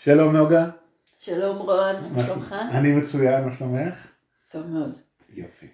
שלום 0.00 0.36
נוגה. 0.36 0.66
שלום 1.16 1.56
רון, 1.56 1.96
מה 2.12 2.20
שלומך? 2.20 2.54
אני 2.70 2.94
מצוין, 2.94 3.44
מה 3.44 3.52
שלומך? 3.52 4.06
טוב 4.50 4.66
מאוד. 4.66 4.98
יופי. 5.34 5.66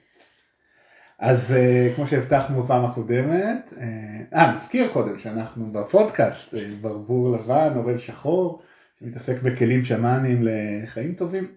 אז 1.18 1.54
uh, 1.54 1.96
כמו 1.96 2.06
שהבטחנו 2.06 2.62
בפעם 2.62 2.84
הקודמת, 2.84 3.72
אה, 4.32 4.50
uh, 4.50 4.54
נזכיר 4.54 4.92
קודם 4.92 5.18
שאנחנו 5.18 5.72
בפודקאסט 5.72 6.54
uh, 6.54 6.58
ברבור 6.80 7.36
לבן, 7.36 7.72
אורל 7.76 7.98
שחור, 7.98 8.62
שמתעסק 8.98 9.42
בכלים 9.42 9.84
שמאניים 9.84 10.42
לחיים 10.42 11.14
טובים. 11.14 11.52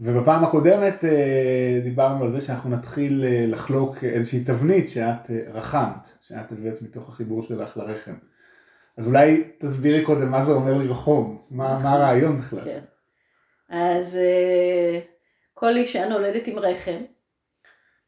ובפעם 0.00 0.44
הקודמת 0.44 1.04
uh, 1.04 1.84
דיברנו 1.84 2.24
על 2.24 2.32
זה 2.32 2.46
שאנחנו 2.46 2.70
נתחיל 2.70 3.24
uh, 3.24 3.52
לחלוק 3.52 4.04
איזושהי 4.04 4.44
תבנית 4.44 4.88
שאת 4.88 5.26
uh, 5.26 5.32
רחמת, 5.52 6.08
שאת 6.20 6.52
הבאת 6.52 6.82
מתוך 6.82 7.08
החיבור 7.08 7.42
שלך 7.42 7.76
לרחם. 7.76 8.14
אז 8.98 9.08
אולי 9.08 9.44
תסבירי 9.58 10.04
קודם 10.04 10.30
מה 10.30 10.44
זה 10.44 10.52
אומר 10.52 10.78
לרחום, 10.78 11.42
מה, 11.50 11.78
מה 11.82 11.92
הרעיון 11.92 12.40
בכלל. 12.40 12.64
כן. 12.64 12.80
אז 13.68 14.16
אה, 14.16 15.00
כל 15.54 15.76
אישה 15.76 16.08
נולדת 16.08 16.46
עם 16.46 16.58
רחם, 16.58 17.00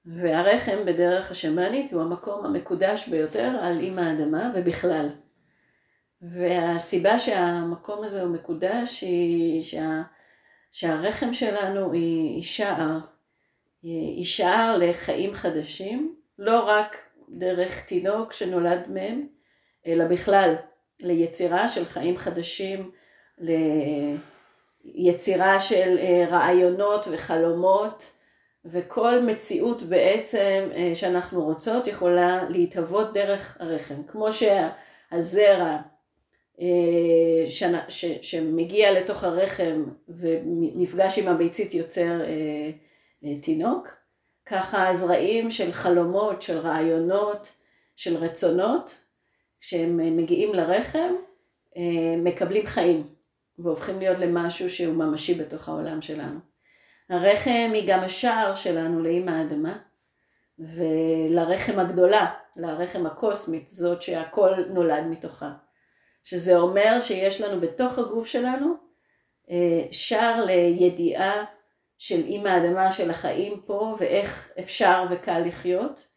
והרחם 0.07 0.77
בדרך 0.87 1.31
השמאנית 1.31 1.93
הוא 1.93 2.03
המקום 2.03 2.47
המקודש 2.47 3.09
ביותר 3.09 3.57
על 3.61 3.81
אימא 3.81 4.01
האדמה 4.01 4.53
ובכלל. 4.55 5.09
והסיבה 6.23 7.19
שהמקום 7.19 8.05
הזה 8.05 8.23
הוא 8.23 8.31
מקודש 8.31 9.01
היא 9.01 9.63
שה, 9.63 10.03
שהרחם 10.73 11.35
שלנו 11.35 11.93
היא, 11.93 12.43
שער, 12.43 12.99
היא 13.83 14.27
שער 14.27 14.77
לחיים 14.79 15.35
חדשים, 15.35 16.15
לא 16.39 16.61
רק 16.61 16.97
דרך 17.29 17.85
תינוק 17.85 18.33
שנולד 18.33 18.89
מהם, 18.89 19.27
אלא 19.87 20.05
בכלל 20.05 20.55
ליצירה 21.01 21.69
של 21.69 21.85
חיים 21.85 22.17
חדשים, 22.17 22.91
ליצירה 24.85 25.61
של 25.61 25.99
אה, 25.99 26.25
רעיונות 26.29 27.09
וחלומות, 27.11 28.13
וכל 28.65 29.21
מציאות 29.21 29.83
בעצם 29.83 30.69
אה, 30.75 30.93
שאנחנו 30.95 31.45
רוצות 31.45 31.87
יכולה 31.87 32.49
להתהוות 32.49 33.13
דרך 33.13 33.57
הרחם. 33.61 34.03
כמו 34.09 34.29
שהזרע 34.33 35.79
אה. 36.61 37.47
שמגיע 38.23 39.01
לתוך 39.01 39.25
הרחם 39.25 39.85
ונפגש 40.09 41.19
עם 41.19 41.29
הביצית 41.29 41.75
יוצר 41.75 42.21
תינוק, 43.43 43.89
ככה 44.47 44.89
הזרעים 44.89 45.51
של 45.51 45.73
חלומות, 45.73 46.43
של 46.43 46.59
רעיונות, 46.59 47.53
של 47.97 48.17
רצונות, 48.17 48.99
כשהם 49.61 50.01
אה, 50.01 50.11
מגיעים 50.11 50.55
לרחם, 50.55 51.15
אה, 51.77 52.17
מקבלים 52.17 52.67
חיים 52.67 53.15
והופכים 53.59 53.99
להיות 53.99 54.19
למשהו 54.19 54.71
שהוא 54.71 54.95
ממשי 54.95 55.35
בתוך 55.35 55.69
העולם 55.69 56.03
שלנו. 56.03 56.39
הרחם 57.11 57.71
היא 57.75 57.85
גם 57.89 58.01
השער 58.01 58.55
שלנו 58.55 59.03
לאימא 59.03 59.31
האדמה 59.31 59.79
ולרחם 60.59 61.79
הגדולה, 61.79 62.31
לרחם 62.57 63.07
הקוסמית, 63.07 63.69
זאת 63.69 64.03
שהכל 64.03 64.51
נולד 64.69 65.05
מתוכה. 65.07 65.53
שזה 66.25 66.59
אומר 66.59 67.01
שיש 67.01 67.41
לנו 67.41 67.61
בתוך 67.61 67.99
הגוף 67.99 68.27
שלנו 68.27 68.75
אה, 69.51 69.87
שער 69.93 70.45
לידיעה 70.45 71.45
של 71.99 72.21
אימא 72.27 72.49
האדמה, 72.49 72.93
של 72.93 73.11
החיים 73.11 73.61
פה 73.67 73.97
ואיך 73.99 74.51
אפשר 74.61 75.05
וקל 75.11 75.39
לחיות. 75.39 76.09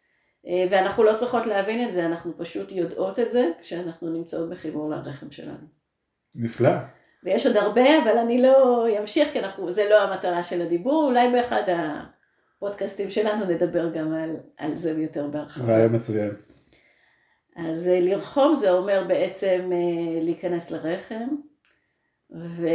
אה, 0.48 0.66
ואנחנו 0.70 1.04
לא 1.04 1.14
צריכות 1.18 1.46
להבין 1.46 1.88
את 1.88 1.92
זה, 1.92 2.06
אנחנו 2.06 2.38
פשוט 2.38 2.72
יודעות 2.72 3.20
את 3.20 3.32
זה 3.32 3.52
כשאנחנו 3.62 4.10
נמצאות 4.10 4.50
בחיבור 4.50 4.90
לרחם 4.90 5.32
שלנו. 5.32 5.68
נפלא. 6.36 6.70
ויש 7.24 7.46
עוד 7.48 7.58
הרבה, 7.58 8.04
אבל 8.04 8.18
אני 8.18 8.42
לא 8.42 8.86
אמשיך, 9.00 9.30
כי 9.32 9.40
אנחנו, 9.40 9.72
זה 9.72 9.90
לא 9.90 10.02
המטרה 10.02 10.44
של 10.44 10.62
הדיבור, 10.62 11.06
אולי 11.06 11.32
באחד 11.32 11.62
הפודקאסטים 11.68 13.10
שלנו 13.10 13.46
נדבר 13.46 13.90
גם 13.94 14.14
על, 14.14 14.36
על 14.58 14.78
זה 14.78 15.02
יותר 15.02 15.28
בהרחבה. 15.28 15.74
רעיון 15.74 15.96
מצוין. 15.96 16.32
אז 17.56 17.88
אה, 17.88 18.00
לרחום 18.00 18.56
זה 18.56 18.72
אומר 18.72 19.06
בעצם 19.08 19.70
אה, 19.74 20.24
להיכנס 20.24 20.72
לרחם, 20.72 21.28
ו... 22.36 22.68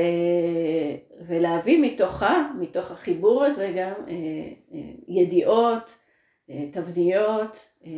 ולהביא 1.28 1.82
מתוכה, 1.82 2.50
מתוך 2.58 2.90
החיבור 2.90 3.44
הזה 3.44 3.72
גם 3.76 3.92
ידיעות, 5.08 5.98
תבניות 6.72 7.68
אה, 7.86 7.90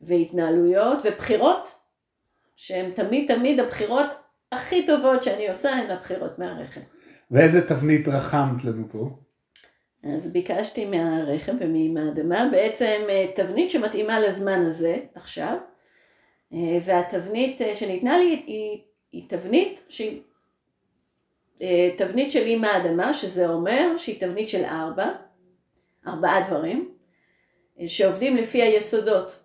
והתנהלויות 0.00 0.98
ובחירות, 1.04 1.78
שהן 2.56 2.90
תמיד 2.90 3.34
תמיד 3.34 3.60
הבחירות 3.60 4.06
הכי 4.52 4.86
טובות 4.86 5.24
שאני 5.24 5.48
עושה 5.48 5.70
הן 5.70 5.90
הבחירות 5.90 6.38
מהרחם. 6.38 6.80
ואיזה 7.30 7.68
תבנית 7.68 8.08
רחמת 8.08 8.64
לנו 8.64 8.84
פה? 8.92 9.10
אז 10.14 10.32
ביקשתי 10.32 10.84
מהרחם 10.84 11.56
ומהאדמה 11.60 12.48
בעצם 12.52 13.00
אה, 13.08 13.26
תבנית 13.34 13.70
שמתאימה 13.70 14.20
לזמן 14.20 14.66
הזה 14.66 14.96
עכשיו, 15.14 15.56
והתבנית 16.84 17.60
שניתנה 17.74 18.18
לי 18.18 18.42
היא, 18.46 18.78
היא 19.12 19.28
תבנית 19.28 19.84
שהיא 19.88 20.20
תבנית 21.98 22.30
של 22.30 22.40
אימא 22.40 22.66
האדמה, 22.66 23.14
שזה 23.14 23.48
אומר 23.48 23.98
שהיא 23.98 24.20
תבנית 24.20 24.48
של 24.48 24.64
ארבע, 24.64 25.10
ארבעה 26.06 26.48
דברים. 26.48 26.92
שעובדים 27.86 28.36
לפי 28.36 28.62
היסודות, 28.62 29.40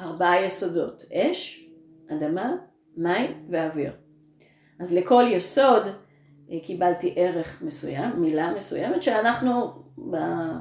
ארבעה 0.00 0.44
יסודות, 0.44 1.04
אש, 1.12 1.66
אדמה, 2.10 2.52
מים 2.96 3.46
ואוויר. 3.50 3.92
אז 4.80 4.94
לכל 4.94 5.24
יסוד 5.30 5.82
אה, 6.52 6.60
קיבלתי 6.62 7.14
ערך 7.16 7.62
מסוים, 7.62 8.10
מילה 8.20 8.52
מסוימת, 8.54 9.02
שאנחנו 9.02 9.82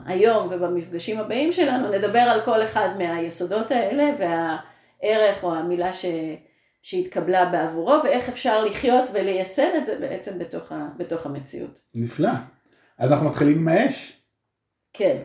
היום 0.06 0.48
ובמפגשים 0.52 1.20
הבאים 1.20 1.52
שלנו 1.52 1.90
נדבר 1.90 2.20
על 2.20 2.42
כל 2.46 2.64
אחד 2.64 2.90
מהיסודות 2.98 3.72
האלה 3.72 4.04
והערך 4.20 5.44
או 5.44 5.56
המילה 5.56 5.94
ש... 5.94 6.06
שהתקבלה 6.82 7.46
בעבורו 7.46 7.94
ואיך 8.04 8.30
אפשר 8.30 8.66
לחיות 8.66 9.10
וליישם 9.14 9.70
את 9.78 9.86
זה 9.86 10.00
בעצם 10.00 10.40
בתוך, 10.40 10.72
ה... 10.72 10.88
בתוך 10.98 11.26
המציאות. 11.26 11.80
נפלא. 11.96 12.32
אז 12.98 13.12
אנחנו 13.12 13.30
מתחילים 13.30 13.58
עם 13.58 13.68
האש? 13.68 14.22
כן. 14.94 15.22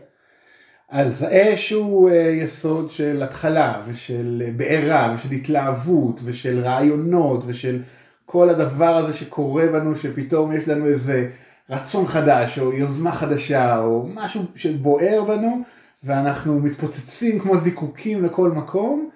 אז 0.89 1.23
האש 1.23 1.71
הוא 1.71 2.09
אה, 2.09 2.15
יסוד 2.15 2.91
של 2.91 3.23
התחלה 3.23 3.81
ושל 3.87 4.43
אה, 4.45 4.51
בעירה 4.51 5.15
ושל 5.15 5.31
התלהבות 5.31 6.19
ושל 6.23 6.59
רעיונות 6.59 7.43
ושל 7.47 7.81
כל 8.25 8.49
הדבר 8.49 8.95
הזה 8.97 9.13
שקורה 9.13 9.67
בנו 9.67 9.95
שפתאום 9.95 10.53
יש 10.55 10.67
לנו 10.67 10.87
איזה 10.87 11.29
רצון 11.69 12.07
חדש 12.07 12.59
או 12.59 12.73
יוזמה 12.73 13.11
חדשה 13.11 13.79
או 13.79 14.07
משהו 14.13 14.41
שבוער 14.55 15.23
בנו 15.27 15.61
ואנחנו 16.03 16.59
מתפוצצים 16.59 17.39
כמו 17.39 17.57
זיקוקים 17.57 18.25
לכל 18.25 18.51
מקום 18.51 19.09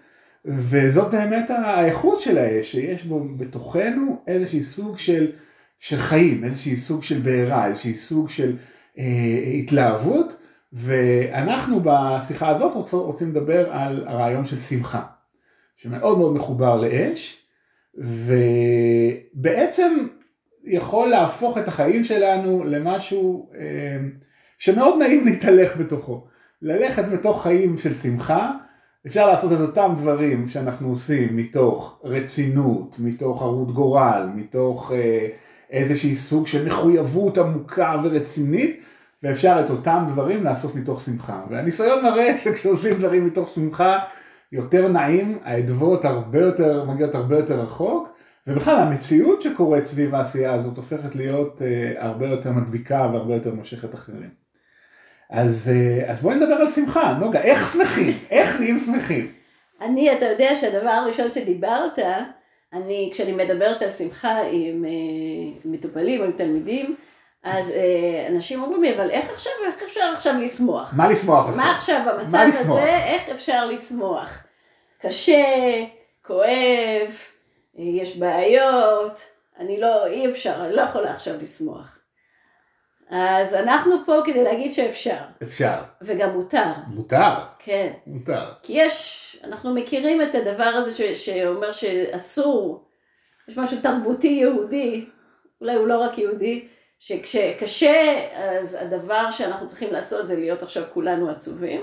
וזאת 0.45 1.11
באמת 1.11 1.49
האיכות 1.49 2.21
של 2.21 2.37
האש 2.37 2.71
שיש 2.71 3.03
בו 3.03 3.27
בתוכנו 3.37 4.21
איזשהי 4.27 4.63
סוג 4.63 4.99
של, 4.99 5.31
של 5.79 5.97
חיים 5.97 6.43
איזשהי 6.43 6.77
סוג 6.77 7.03
של 7.03 7.19
בעירה 7.19 7.67
איזשהי 7.67 7.93
סוג 7.93 8.29
של 8.29 8.55
אה, 8.97 9.03
התלהבות 9.59 10.40
ואנחנו 10.73 11.81
בשיחה 11.83 12.49
הזאת 12.49 12.73
רוצים, 12.73 12.99
רוצים 12.99 13.29
לדבר 13.29 13.71
על 13.71 14.03
הרעיון 14.07 14.45
של 14.45 14.59
שמחה, 14.59 15.01
שמאוד 15.77 16.17
מאוד 16.17 16.33
מחובר 16.33 16.81
לאש, 16.81 17.45
ובעצם 19.35 20.07
יכול 20.63 21.09
להפוך 21.09 21.57
את 21.57 21.67
החיים 21.67 22.03
שלנו 22.03 22.63
למשהו 22.63 23.49
אה, 23.55 23.97
שמאוד 24.59 24.99
נעים 24.99 25.25
להתהלך 25.25 25.77
בתוכו. 25.77 26.27
ללכת 26.61 27.05
בתוך 27.05 27.43
חיים 27.43 27.77
של 27.77 27.93
שמחה, 27.93 28.51
אפשר 29.07 29.27
לעשות 29.27 29.51
את 29.51 29.59
אותם 29.59 29.93
דברים 29.97 30.47
שאנחנו 30.47 30.89
עושים 30.89 31.35
מתוך 31.35 32.01
רצינות, 32.03 32.95
מתוך 32.99 33.41
ערות 33.41 33.71
גורל, 33.71 34.29
מתוך 34.35 34.91
אה, 34.95 35.27
איזושהי 35.69 36.15
סוג 36.15 36.47
של 36.47 36.65
מחויבות 36.65 37.37
עמוקה 37.37 37.95
ורצינית, 38.03 38.81
ואפשר 39.23 39.61
את 39.65 39.69
אותם 39.69 40.03
דברים 40.07 40.43
לעשות 40.43 40.75
מתוך 40.75 41.01
שמחה. 41.01 41.41
והניסיון 41.49 42.03
מראה 42.03 42.37
שכשעושים 42.43 42.93
דברים 42.93 43.25
מתוך 43.25 43.49
שמחה, 43.55 43.99
יותר 44.51 44.87
נעים, 44.87 45.39
האדוות 45.43 46.05
הרבה 46.05 46.39
יותר, 46.39 46.85
מגיעות 46.85 47.15
הרבה 47.15 47.37
יותר 47.37 47.59
רחוק, 47.59 48.09
ובכלל 48.47 48.79
המציאות 48.79 49.41
שקורית 49.41 49.85
סביב 49.85 50.15
העשייה 50.15 50.53
הזאת 50.53 50.77
הופכת 50.77 51.15
להיות 51.15 51.61
uh, 51.61 51.99
הרבה 51.99 52.27
יותר 52.27 52.51
מדביקה 52.51 53.09
והרבה 53.13 53.33
יותר 53.33 53.53
מושכת 53.53 53.95
אחרים. 53.95 54.29
אז, 55.29 55.71
uh, 55.73 56.09
אז 56.09 56.21
בואי 56.21 56.35
נדבר 56.35 56.53
על 56.53 56.67
שמחה, 56.69 57.17
נוגה, 57.19 57.41
איך 57.41 57.73
שמחים? 57.73 58.13
איך 58.31 58.59
נהיים 58.59 58.79
שמחים? 58.79 59.31
אני, 59.81 60.13
אתה 60.13 60.25
יודע 60.25 60.55
שהדבר 60.55 60.89
הראשון 60.89 61.31
שדיברת, 61.31 61.99
אני, 62.73 63.09
כשאני 63.13 63.31
מדברת 63.31 63.81
על 63.81 63.91
שמחה 63.91 64.37
עם 64.51 64.85
uh, 64.85 65.67
מטופלים 65.67 66.21
או 66.21 66.25
עם 66.25 66.31
תלמידים, 66.31 66.95
אז 67.43 67.71
אה, 67.71 68.27
אנשים 68.29 68.63
אומרים 68.63 68.83
לי, 68.83 68.95
אבל 68.95 69.09
איך 69.09 69.29
עכשיו, 69.29 69.51
איך 69.65 69.83
אפשר 69.83 70.13
עכשיו 70.15 70.33
לשמוח? 70.41 70.93
מה 70.97 71.09
לשמוח 71.09 71.49
עכשיו? 71.49 71.65
מה 71.65 71.77
עכשיו 71.77 72.01
במצב 72.05 72.47
הזה, 72.53 73.03
איך 73.05 73.29
אפשר 73.29 73.65
לשמוח? 73.65 74.43
קשה, 74.99 75.43
כואב, 76.25 77.09
יש 77.75 78.17
בעיות, 78.17 79.21
אני 79.59 79.81
לא, 79.81 80.05
אי 80.05 80.29
אפשר, 80.31 80.65
אני 80.65 80.75
לא 80.75 80.81
יכולה 80.81 81.11
עכשיו 81.11 81.33
לשמוח. 81.41 81.97
אז 83.09 83.55
אנחנו 83.55 83.95
פה 84.05 84.21
כדי 84.25 84.43
להגיד 84.43 84.73
שאפשר. 84.73 85.17
אפשר. 85.43 85.83
וגם 86.01 86.29
מותר. 86.29 86.73
מותר. 86.87 87.33
כן. 87.59 87.93
מותר. 88.07 88.51
כי 88.63 88.73
יש, 88.73 89.37
אנחנו 89.43 89.73
מכירים 89.73 90.21
את 90.21 90.35
הדבר 90.35 90.63
הזה 90.63 90.91
ש, 90.91 91.01
שאומר 91.01 91.73
שאסור, 91.73 92.83
יש 93.47 93.57
משהו 93.57 93.77
תרבותי 93.81 94.27
יהודי, 94.27 95.05
אולי 95.61 95.75
הוא 95.75 95.87
לא 95.87 95.97
רק 95.97 96.17
יהודי, 96.17 96.67
שכשקשה, 97.01 98.27
אז 98.33 98.77
הדבר 98.81 99.31
שאנחנו 99.31 99.67
צריכים 99.67 99.93
לעשות 99.93 100.27
זה 100.27 100.35
להיות 100.35 100.63
עכשיו 100.63 100.83
כולנו 100.93 101.29
עצובים, 101.29 101.81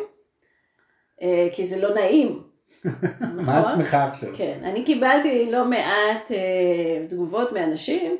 אה, 1.23 1.49
כי 1.53 1.65
זה 1.65 1.89
לא 1.89 1.95
נעים. 1.95 2.43
מה 2.85 3.59
נכון? 3.59 3.73
עצמך 3.73 3.95
עכשיו? 3.95 4.29
כן, 4.35 4.59
אני 4.65 4.85
קיבלתי 4.85 5.51
לא 5.51 5.65
מעט 5.65 6.33
אה, 6.33 7.07
תגובות 7.09 7.53
מאנשים 7.53 8.17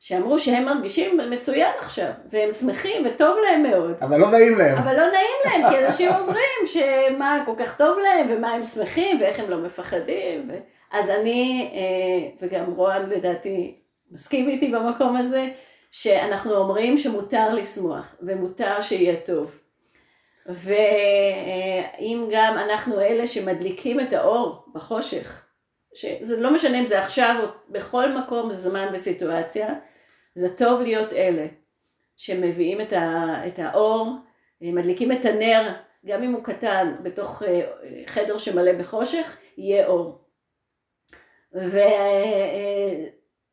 שאמרו 0.00 0.38
שהם 0.38 0.64
מרגישים 0.64 1.18
מצוין 1.30 1.72
עכשיו, 1.78 2.10
והם 2.32 2.50
שמחים 2.50 3.06
וטוב 3.06 3.36
להם 3.38 3.62
מאוד. 3.62 3.96
אבל 4.00 4.20
לא 4.20 4.30
נעים 4.30 4.58
להם. 4.58 4.78
אבל 4.78 4.96
לא 4.96 5.06
נעים 5.06 5.38
להם, 5.44 5.70
כי 5.70 5.86
אנשים 5.86 6.10
אומרים 6.10 6.66
שמה 6.66 7.42
כל 7.46 7.54
כך 7.58 7.76
טוב 7.76 7.98
להם, 7.98 8.26
ומה 8.30 8.52
הם 8.52 8.64
שמחים, 8.64 9.20
ואיך 9.20 9.40
הם 9.40 9.50
לא 9.50 9.58
מפחדים. 9.58 10.48
ו... 10.48 10.52
אז 10.92 11.10
אני, 11.10 11.70
אה, 11.74 12.30
וגם 12.46 12.64
רוען 12.64 13.08
לדעתי 13.10 13.74
מסכים 14.10 14.48
איתי 14.48 14.72
במקום 14.72 15.16
הזה, 15.16 15.48
שאנחנו 15.92 16.56
אומרים 16.56 16.96
שמותר 16.96 17.54
לשמוח, 17.54 18.14
ומותר 18.20 18.82
שיהיה 18.82 19.20
טוב. 19.20 19.60
ואם 20.46 22.28
גם 22.32 22.58
אנחנו 22.58 23.00
אלה 23.00 23.26
שמדליקים 23.26 24.00
את 24.00 24.12
האור 24.12 24.64
בחושך, 24.74 25.46
שזה 25.94 26.40
לא 26.40 26.54
משנה 26.54 26.78
אם 26.78 26.84
זה 26.84 27.00
עכשיו 27.00 27.36
או 27.42 27.46
בכל 27.68 28.12
מקום, 28.12 28.50
זמן 28.52 28.88
וסיטואציה, 28.92 29.74
זה 30.34 30.56
טוב 30.56 30.80
להיות 30.80 31.12
אלה 31.12 31.46
שמביאים 32.16 32.80
את, 32.80 32.92
ה, 32.92 33.34
את 33.46 33.58
האור, 33.58 34.12
מדליקים 34.60 35.12
את 35.12 35.24
הנר, 35.24 35.72
גם 36.06 36.22
אם 36.22 36.32
הוא 36.32 36.44
קטן, 36.44 36.94
בתוך 37.02 37.42
אה, 37.42 37.70
חדר 38.06 38.38
שמלא 38.38 38.72
בחושך, 38.72 39.38
יהיה 39.58 39.86
אור. 39.86 40.24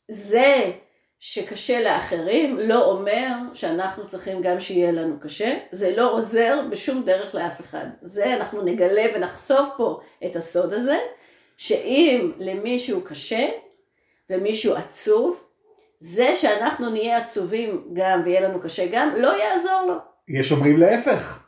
וזה 0.09 0.71
שקשה 1.19 1.83
לאחרים 1.83 2.59
לא 2.59 2.85
אומר 2.91 3.33
שאנחנו 3.53 4.07
צריכים 4.07 4.41
גם 4.41 4.59
שיהיה 4.59 4.91
לנו 4.91 5.19
קשה, 5.19 5.57
זה 5.71 5.95
לא 5.95 6.11
עוזר 6.11 6.61
בשום 6.71 7.03
דרך 7.05 7.35
לאף 7.35 7.61
אחד. 7.61 7.85
זה 8.01 8.33
אנחנו 8.33 8.61
נגלה 8.61 9.05
ונחשוף 9.15 9.69
פה 9.77 9.99
את 10.25 10.35
הסוד 10.35 10.73
הזה, 10.73 10.97
שאם 11.57 12.31
למישהו 12.37 13.01
קשה 13.01 13.47
ומישהו 14.29 14.75
עצוב, 14.75 15.39
זה 15.99 16.35
שאנחנו 16.35 16.89
נהיה 16.89 17.17
עצובים 17.17 17.87
גם 17.93 18.21
ויהיה 18.25 18.41
לנו 18.41 18.59
קשה 18.59 18.85
גם, 18.91 19.09
לא 19.17 19.43
יעזור 19.43 19.81
לו. 19.87 19.95
יש 20.27 20.51
אומרים 20.51 20.77
להפך. 20.77 21.43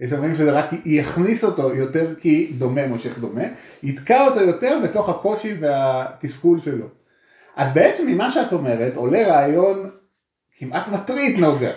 יש 0.00 0.12
אומרים 0.12 0.34
שזה 0.34 0.52
רק 0.52 0.70
יכניס 0.84 1.44
אותו 1.44 1.74
יותר 1.74 2.14
כי 2.20 2.52
דומה 2.58 2.86
מושך 2.86 3.18
דומה, 3.18 3.44
יתקע 3.82 4.26
אותו 4.26 4.40
יותר 4.40 4.78
בתוך 4.84 5.08
הקושי 5.08 5.54
והתסכול 5.60 6.60
שלו. 6.60 6.86
אז 7.58 7.74
בעצם 7.74 8.06
ממה 8.06 8.30
שאת 8.30 8.52
אומרת 8.52 8.96
עולה 8.96 9.28
רעיון 9.28 9.90
כמעט 10.58 10.88
מטריד 10.88 11.38
נוגה, 11.38 11.70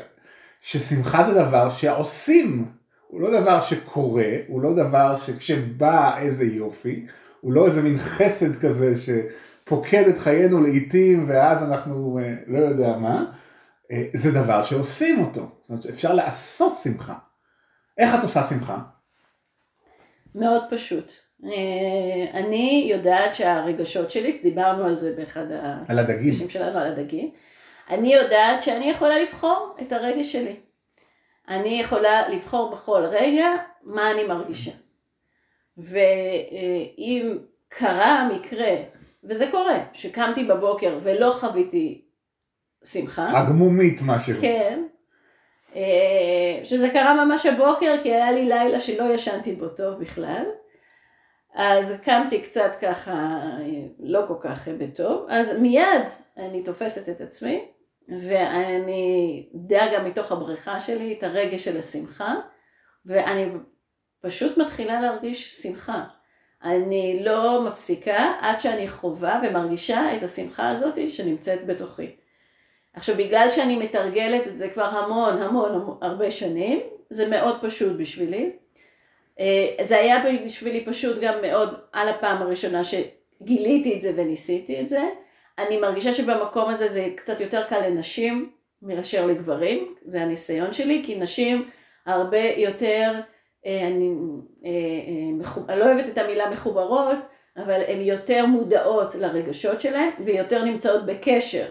ששמחה 0.62 1.24
זה 1.24 1.34
דבר 1.34 1.70
שעושים, 1.70 2.72
הוא 3.08 3.22
לא 3.22 3.42
דבר 3.42 3.62
שקורה, 3.62 4.32
הוא 4.48 4.62
לא 4.62 4.74
דבר 4.76 5.18
שכשבא 5.26 6.18
איזה 6.18 6.46
יופי, 6.46 7.06
הוא 7.42 7.54
לא 7.54 7.66
איזה 7.66 7.82
מין 7.82 7.98
חסד 7.98 8.60
כזה 8.60 8.94
שפוקד 8.98 10.08
את 10.08 10.18
חיינו 10.18 10.64
לעיתים 10.64 11.26
ואז 11.28 11.64
אנחנו 11.64 12.20
אה, 12.20 12.36
לא 12.48 12.60
יודע 12.60 12.98
מה, 12.98 13.26
אה, 13.92 14.06
זה 14.14 14.32
דבר 14.32 14.64
שעושים 14.64 15.20
אותו, 15.20 15.42
זאת 15.42 15.70
אומרת 15.70 15.86
אפשר 15.86 16.14
לעשות 16.14 16.74
שמחה. 16.84 17.16
איך 17.98 18.16
את 18.16 18.24
עושה 18.24 18.44
שמחה? 18.44 18.78
מאוד 20.36 20.64
פשוט. 20.70 21.14
אה, 21.46 22.40
אני 22.40 22.88
יודעת 22.92 23.36
שהרגשות 23.36 24.12
שלי, 24.12 24.40
דיברנו 24.44 24.86
על 24.86 24.96
זה 24.96 25.16
באחד 25.18 25.46
על 25.88 26.00
הדגים 26.00 26.34
שלנו, 26.50 26.80
על 26.80 26.88
הדגים, 26.88 27.32
אני 27.90 28.14
יודעת 28.14 28.62
שאני 28.62 28.90
יכולה 28.90 29.20
לבחור 29.20 29.76
את 29.82 29.92
הרגש 29.92 30.32
שלי. 30.32 30.56
אני 31.50 31.82
יכולה 31.82 32.30
לבחור 32.30 32.72
בכל 32.72 33.04
רגע 33.06 33.48
מה 33.84 34.12
אני 34.12 34.24
מרגישה. 34.24 34.72
ואם 35.78 37.38
קרה 37.70 38.30
מקרה, 38.34 38.76
וזה 39.24 39.52
קורה, 39.52 39.80
שקמתי 39.94 40.44
בבוקר 40.44 41.00
ולא 41.04 41.36
חוויתי 41.40 42.02
שמחה. 42.86 43.40
הגמומית 43.40 44.00
משהו. 44.06 44.34
כן. 44.42 44.84
אה, 45.76 46.62
שזה 46.64 46.90
קרה 46.90 47.26
ממש 47.26 47.46
הבוקר, 47.46 47.96
כי 48.04 48.14
היה 48.14 48.32
לי 48.32 48.46
לילה 48.46 48.80
שלא 48.80 49.14
ישנתי 49.14 49.52
בו 49.52 49.68
טוב 49.68 50.00
בכלל. 50.00 50.44
אז 51.56 52.02
קמתי 52.04 52.42
קצת 52.42 52.72
ככה, 52.82 53.40
לא 54.00 54.22
כל 54.28 54.36
כך 54.42 54.68
בטוב, 54.68 55.26
אז 55.30 55.60
מיד 55.60 56.04
אני 56.38 56.64
תופסת 56.64 57.10
את 57.10 57.22
עצמי, 57.22 57.66
ואני 58.10 59.50
גם 59.94 60.06
מתוך 60.06 60.32
הבריכה 60.32 60.80
שלי 60.80 61.16
את 61.18 61.24
הרגש 61.24 61.66
של 61.66 61.80
השמחה, 61.80 62.36
ואני 63.06 63.46
פשוט 64.22 64.58
מתחילה 64.58 65.02
להרגיש 65.02 65.62
שמחה. 65.62 66.04
אני 66.64 67.20
לא 67.24 67.62
מפסיקה 67.62 68.34
עד 68.42 68.62
שאני 68.62 68.88
חווה 68.88 69.42
ומרגישה 69.44 70.16
את 70.18 70.24
השמחה 70.24 70.70
הזאת 70.70 71.12
שנמצאת 71.12 71.66
בתוכי. 71.66 72.16
עכשיו 72.94 73.16
בגלל 73.16 73.50
שאני 73.50 73.78
מתרגלת 73.78 74.48
את 74.48 74.58
זה 74.58 74.70
כבר 74.70 74.84
המון 74.84 75.42
המון, 75.42 75.74
המון 75.74 75.98
הרבה 76.02 76.32
שנים, 76.32 76.80
זה 77.10 77.30
מאוד 77.30 77.58
פשוט 77.62 77.98
בשבילי. 77.98 78.52
אה, 79.40 79.86
זה 79.86 79.98
היה 79.98 80.24
בשבילי 80.46 80.86
פשוט 80.86 81.22
גם 81.22 81.42
מאוד 81.42 81.74
על 81.94 82.10
הפעם 82.10 82.42
הראשונה 82.42 82.82
שגיליתי 82.84 83.96
את 83.96 84.02
זה 84.02 84.12
וניסיתי 84.16 84.82
את 84.82 84.90
זה. 84.90 85.02
אני 85.60 85.78
מרגישה 85.78 86.14
שבמקום 86.14 86.70
הזה 86.70 86.88
זה 86.88 87.08
קצת 87.16 87.42
יותר 87.42 87.64
קל 87.64 87.88
לנשים 87.88 88.52
מאשר 88.82 89.26
לגברים, 89.26 89.96
זה 90.06 90.22
הניסיון 90.22 90.74
שלי, 90.74 91.04
כי 91.06 91.16
נשים 91.16 91.70
הרבה 92.06 92.44
יותר, 92.58 93.20
אה, 93.66 93.88
אני, 93.88 94.10
אה, 94.66 95.70
אני 95.70 95.80
לא 95.80 95.86
אוהבת 95.86 96.10
את 96.10 96.18
המילה 96.18 96.50
מחוברות, 96.50 97.18
אבל 97.58 97.82
הן 97.88 98.02
יותר 98.02 98.46
מודעות 98.46 99.16
לרגשות 99.16 99.82
שלהן 99.82 100.10
ויותר 100.26 100.64
נמצאות 100.64 101.06
בקשר 101.06 101.66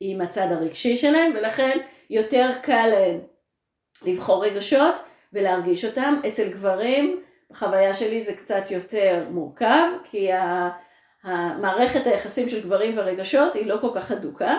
עם 0.00 0.20
הצד 0.20 0.46
הרגשי 0.50 0.96
שלהן, 0.96 1.32
ולכן 1.36 1.78
יותר 2.10 2.50
קל 2.62 2.86
להן 2.86 3.18
לבחור 4.06 4.44
רגשות 4.44 4.94
ולהרגיש 5.32 5.84
אותם. 5.84 6.14
אצל 6.28 6.48
גברים, 6.50 7.20
בחוויה 7.50 7.94
שלי 7.94 8.20
זה 8.20 8.32
קצת 8.36 8.70
יותר 8.70 9.24
מורכב, 9.30 9.88
כי 10.04 10.28
המערכת 11.24 12.06
היחסים 12.06 12.48
של 12.48 12.62
גברים 12.62 12.98
ורגשות 12.98 13.54
היא 13.54 13.66
לא 13.66 13.76
כל 13.80 13.90
כך 13.94 14.10
הדוקה, 14.10 14.58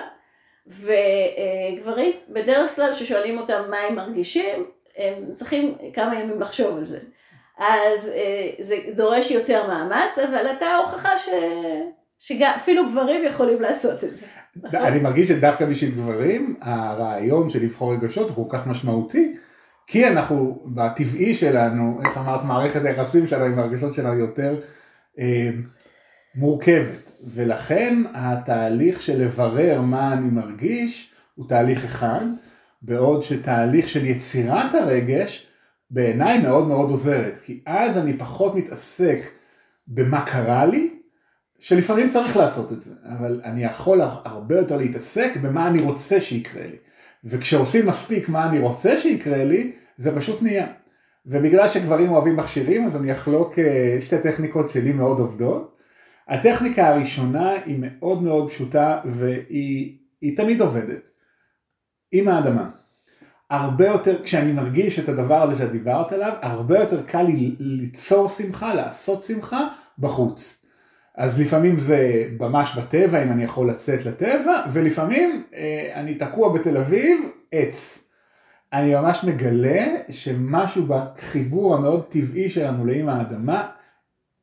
וגברים 0.68 2.12
בדרך 2.30 2.76
כלל 2.76 2.94
כששואלים 2.94 3.38
אותם 3.38 3.62
מה 3.70 3.78
הם 3.78 3.96
מרגישים, 3.96 4.66
הם 4.98 5.36
צריכים 5.36 5.76
כמה 5.94 6.20
ימים 6.20 6.42
לחשוב 6.42 6.78
על 6.78 6.86
זה. 6.86 7.00
אז 7.58 8.10
אה, 8.16 8.50
זה 8.60 8.76
דורש 8.96 9.32
יותר 9.32 9.68
מאמץ, 9.68 10.20
אבל 10.20 10.52
אתה 10.58 10.66
ההוכחה 10.66 11.18
ש... 11.18 11.30
שאפילו 12.20 12.90
גברים 12.90 13.26
יכולים 13.26 13.62
לעשות 13.62 14.04
את 14.04 14.16
זה. 14.16 14.26
אני 14.74 15.00
מרגיש 15.00 15.28
שדווקא 15.28 15.66
בשביל 15.66 15.92
גברים, 15.92 16.56
הרעיון 16.62 17.50
של 17.50 17.64
לבחור 17.64 17.94
רגשות 17.94 18.30
הוא 18.30 18.50
כל 18.50 18.58
כך 18.58 18.68
משמעותי, 18.68 19.36
כי 19.92 20.08
אנחנו 20.08 20.64
בטבעי 20.66 21.36
שלנו, 21.36 22.00
איך 22.06 22.18
אמרת, 22.18 22.44
מערכת 22.44 22.86
היחסים 22.86 23.28
שלנו 23.28 23.46
עם 23.46 23.60
הרגשות 23.60 23.94
שלנו 23.94 24.20
יותר 24.20 24.60
אה, 25.20 25.50
מורכבת, 26.36 27.12
ולכן 27.34 28.04
התהליך 28.14 29.02
של 29.02 29.22
לברר 29.22 29.82
מה 29.82 30.14
אני 30.14 30.28
מרגיש 30.28 31.14
הוא 31.36 31.50
תהליך 31.50 31.86
אחד, 31.86 32.26
בעוד 32.82 33.24
שתהליך 33.24 33.90
של 33.90 34.06
יצירת 34.06 34.76
הרגש 34.76 35.48
בעיניי 35.90 36.42
מאוד 36.42 36.68
מאוד 36.68 36.90
עוזרת, 36.90 37.34
כי 37.46 37.60
אז 37.66 37.98
אני 37.98 38.18
פחות 38.18 38.56
מתעסק 38.56 39.20
במה 39.88 40.26
קרה 40.26 40.66
לי, 40.66 40.90
שלפעמים 41.60 42.10
צריך 42.10 42.38
לעשות 42.38 42.72
את 42.72 42.82
זה, 42.82 42.94
אבל 43.18 43.42
אני 43.44 43.64
יכול 43.64 44.02
הרבה 44.02 44.58
יותר 44.58 44.78
להתעסק 44.78 45.32
במה 45.42 45.68
אני 45.68 45.82
רוצה 45.82 46.22
שיקרה 46.22 46.64
לי. 46.64 46.78
וכשעושים 47.24 47.88
מספיק 47.88 48.30
מה 48.30 48.50
אני 48.50 48.60
רוצה 48.60 48.98
שיקרה 48.98 49.44
לי, 49.44 49.72
זה 50.02 50.16
פשוט 50.16 50.42
נהיה. 50.42 50.68
ובגלל 51.26 51.68
שגברים 51.68 52.12
אוהבים 52.12 52.36
מכשירים, 52.36 52.86
אז 52.86 52.96
אני 52.96 53.12
אחלוק 53.12 53.60
אה, 53.60 53.98
שתי 54.02 54.18
טכניקות 54.24 54.70
שלי 54.70 54.94
מאוד 54.94 55.20
עובדות. 55.20 55.78
הטכניקה 56.28 56.88
הראשונה 56.88 57.52
היא 57.52 57.78
מאוד 57.82 58.24
מאוד 58.24 58.50
פשוטה 58.50 59.02
והיא 59.06 60.38
תמיד 60.38 60.62
עובדת. 60.62 61.10
עם 62.12 62.28
האדמה. 62.28 62.70
הרבה 63.50 63.88
יותר, 63.88 64.24
כשאני 64.24 64.52
מרגיש 64.52 65.00
את 65.00 65.10
הדבר 65.10 65.42
הזה 65.42 65.58
שאת 65.58 65.72
דיברת 65.72 66.12
עליו, 66.12 66.34
הרבה 66.42 66.80
יותר 66.80 67.04
קל 67.04 67.24
לי 67.24 67.56
ליצור 67.60 68.30
שמחה, 68.30 68.74
לעשות 68.74 69.24
שמחה 69.24 69.68
בחוץ. 70.00 70.66
אז 71.18 71.40
לפעמים 71.40 71.80
זה 71.80 72.30
ממש 72.40 72.78
בטבע, 72.78 73.24
אם 73.24 73.32
אני 73.32 73.44
יכול 73.44 73.70
לצאת 73.70 74.06
לטבע, 74.06 74.64
ולפעמים 74.74 75.44
אה, 75.54 75.92
אני 75.96 76.16
תקוע 76.16 76.54
בתל 76.54 76.78
אביב, 76.78 77.20
עץ. 77.52 78.08
אני 78.74 78.96
ממש 78.96 79.24
מגלה 79.24 79.86
שמשהו 80.10 80.86
בחיבור 80.88 81.76
המאוד 81.76 82.06
טבעי 82.10 82.50
שלנו 82.50 82.86
לאם 82.86 83.10
האדמה, 83.10 83.68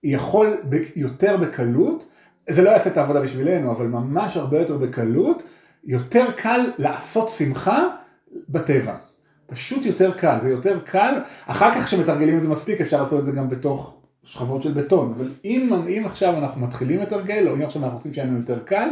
יכול 0.02 0.56
יותר 0.96 1.36
בקלות, 1.36 2.08
זה 2.50 2.62
לא 2.62 2.70
יעשה 2.70 2.90
את 2.90 2.96
העבודה 2.96 3.20
בשבילנו, 3.20 3.72
אבל 3.72 3.86
ממש 3.86 4.36
הרבה 4.36 4.58
יותר 4.58 4.76
בקלות, 4.76 5.42
יותר 5.84 6.24
קל 6.36 6.60
לעשות 6.78 7.28
שמחה 7.28 7.88
בטבע. 8.48 8.94
פשוט 9.46 9.86
יותר 9.86 10.12
קל, 10.18 10.38
זה 10.42 10.48
יותר 10.48 10.80
קל, 10.84 11.14
אחר 11.46 11.74
כך 11.74 11.84
כשמתרגלים 11.84 12.36
את 12.36 12.42
זה 12.42 12.48
מספיק 12.48 12.80
אפשר 12.80 13.02
לעשות 13.02 13.20
את 13.20 13.24
זה 13.24 13.32
גם 13.32 13.48
בתוך 13.48 13.96
שכבות 14.22 14.62
של 14.62 14.72
בטון, 14.72 15.14
אבל 15.16 15.28
אם, 15.44 15.72
אם 15.88 16.02
עכשיו 16.06 16.38
אנחנו 16.38 16.60
מתחילים 16.60 17.00
לתרגל, 17.00 17.48
או 17.48 17.54
אם 17.54 17.62
עכשיו 17.62 17.82
אנחנו 17.82 17.96
רוצים 17.96 18.12
שיהיה 18.12 18.26
לנו 18.26 18.38
יותר 18.38 18.58
קל, 18.64 18.88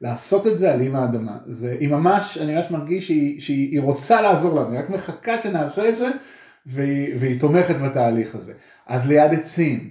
לעשות 0.00 0.46
את 0.46 0.58
זה 0.58 0.72
על 0.72 0.80
אימא 0.80 0.98
האדמה. 0.98 1.38
זה, 1.46 1.76
היא 1.80 1.88
ממש, 1.88 2.38
אני 2.38 2.54
ממש 2.54 2.70
מרגיש 2.70 3.06
שהיא, 3.06 3.40
שהיא 3.40 3.80
רוצה 3.80 4.22
לעזור 4.22 4.60
לנו, 4.60 4.70
היא 4.70 4.78
רק 4.78 4.90
מחכה 4.90 5.42
שנעשה 5.42 5.88
את 5.88 5.98
זה, 5.98 6.08
והיא, 6.66 7.14
והיא 7.18 7.40
תומכת 7.40 7.76
בתהליך 7.76 8.34
הזה. 8.34 8.52
אז 8.86 9.08
ליד 9.08 9.34
עצים, 9.34 9.90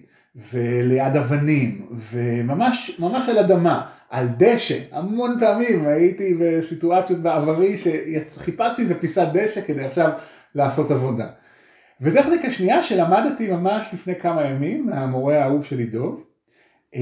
וליד 0.53 1.15
אבנים, 1.15 1.85
וממש 1.91 2.99
ממש 2.99 3.29
על 3.29 3.37
אדמה, 3.37 3.87
על 4.09 4.27
דשא, 4.37 4.77
המון 4.91 5.37
פעמים 5.39 5.87
הייתי 5.87 6.37
בסיטואציות 6.39 7.19
בעברי 7.19 7.77
שחיפשתי 7.77 8.81
איזה 8.81 8.99
פיסת 8.99 9.27
דשא 9.33 9.61
כדי 9.61 9.83
עכשיו 9.83 10.11
לעשות 10.55 10.91
עבודה. 10.91 11.27
וטכניקה 12.01 12.51
שנייה 12.51 12.83
שלמדתי 12.83 13.51
ממש 13.51 13.89
לפני 13.93 14.15
כמה 14.15 14.45
ימים 14.45 14.85
מהמורה 14.85 15.43
האהוב 15.43 15.65
שלי 15.65 15.85
דוב, 15.85 16.23
אה, 16.95 17.01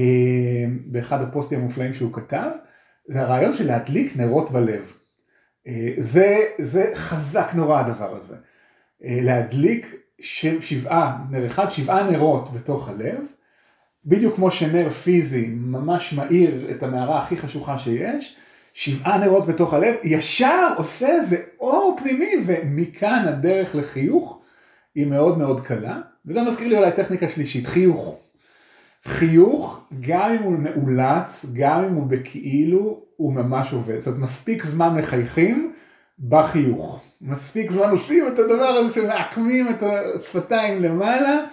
באחד 0.86 1.22
הפוסטים 1.22 1.60
המופלאים 1.60 1.92
שהוא 1.92 2.12
כתב, 2.12 2.50
זה 3.06 3.22
הרעיון 3.22 3.54
של 3.54 3.66
להדליק 3.66 4.16
נרות 4.16 4.50
בלב. 4.50 4.92
אה, 5.66 5.92
זה, 5.98 6.38
זה 6.60 6.92
חזק 6.94 7.50
נורא 7.54 7.80
הדבר 7.80 8.16
הזה. 8.16 8.34
אה, 9.04 9.18
להדליק 9.22 9.94
שבעה, 10.60 11.16
נר 11.30 11.46
אחד, 11.46 11.70
שבעה 11.70 12.10
נרות 12.10 12.52
בתוך 12.52 12.88
הלב, 12.88 13.18
בדיוק 14.04 14.34
כמו 14.34 14.50
שנר 14.50 14.90
פיזי 14.90 15.46
ממש 15.46 16.12
מאיר 16.12 16.70
את 16.70 16.82
המערה 16.82 17.18
הכי 17.18 17.36
חשוכה 17.36 17.78
שיש, 17.78 18.36
שבעה 18.74 19.18
נרות 19.18 19.46
בתוך 19.46 19.74
הלב, 19.74 19.94
ישר 20.04 20.74
עושה 20.76 21.08
איזה 21.08 21.36
אור 21.60 21.96
פנימי, 22.00 22.32
ומכאן 22.46 23.24
הדרך 23.28 23.74
לחיוך 23.74 24.40
היא 24.94 25.06
מאוד 25.06 25.38
מאוד 25.38 25.66
קלה, 25.66 26.00
וזה 26.26 26.42
מזכיר 26.42 26.68
לי 26.68 26.78
אולי 26.78 26.92
טכניקה 26.92 27.28
שלישית, 27.28 27.66
חיוך. 27.66 28.23
חיוך, 29.06 29.88
גם 30.00 30.30
אם 30.30 30.42
הוא 30.42 30.58
מאולץ, 30.58 31.46
גם 31.52 31.84
אם 31.84 31.94
הוא 31.94 32.06
בכאילו, 32.06 33.04
הוא 33.16 33.32
ממש 33.32 33.72
עובד. 33.72 33.98
זאת 33.98 34.06
אומרת, 34.06 34.20
מספיק 34.20 34.64
זמן 34.64 34.94
מחייכים 34.94 35.72
בחיוך. 36.28 37.04
מספיק 37.20 37.72
זמן 37.72 37.90
עושים 37.90 38.24
את 38.28 38.38
הדבר 38.38 38.64
הזה 38.64 38.94
שמעקמים 38.94 39.68
את 39.68 39.82
השפתיים 39.82 40.82
למעלה. 40.82 41.44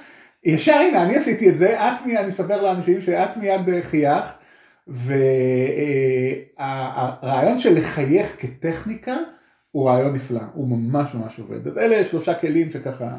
ישר 0.43 0.73
הנה, 0.73 1.03
אני 1.03 1.15
עשיתי 1.15 1.49
את 1.49 1.57
זה, 1.57 1.79
את 1.79 2.05
מיד, 2.05 2.17
אני 2.17 2.29
אספר 2.29 2.61
לאנשים 2.61 3.01
שאת 3.01 3.37
מיד 3.37 3.61
חייכת, 3.81 4.33
והרעיון 6.57 7.59
של 7.59 7.77
לחייך 7.77 8.35
כטכניקה 8.39 9.15
הוא 9.71 9.89
רעיון 9.89 10.15
נפלא, 10.15 10.41
הוא 10.53 10.67
ממש 10.67 11.15
ממש 11.15 11.39
עובד. 11.39 11.67
אז 11.67 11.77
אלה 11.77 12.05
שלושה 12.05 12.33
כלים 12.33 12.71
שככה 12.71 13.09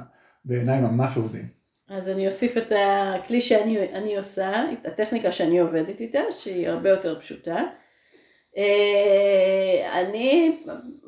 בעיניי 0.44 0.80
ממש 0.80 1.16
עובדים. 1.16 1.61
אז 1.88 2.10
אני 2.10 2.26
אוסיף 2.26 2.56
את 2.56 2.72
הכלי 2.76 3.40
שאני 3.40 4.16
עושה, 4.16 4.64
את 4.72 4.86
הטכניקה 4.86 5.32
שאני 5.32 5.58
עובדת 5.58 6.00
איתה, 6.00 6.20
שהיא 6.30 6.68
הרבה 6.68 6.90
יותר 6.90 7.20
פשוטה. 7.20 7.62
אה, 8.56 10.00
אני 10.00 10.58